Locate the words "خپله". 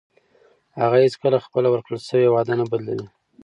1.45-1.67